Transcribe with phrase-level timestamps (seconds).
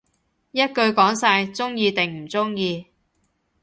[0.49, 2.87] 一句講晒，鍾意定唔鍾意